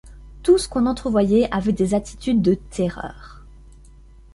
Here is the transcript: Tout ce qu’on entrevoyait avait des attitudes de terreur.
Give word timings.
Tout 0.41 0.57
ce 0.57 0.67
qu’on 0.67 0.87
entrevoyait 0.87 1.47
avait 1.51 1.73
des 1.73 1.93
attitudes 1.93 2.41
de 2.41 2.55
terreur. 2.55 3.45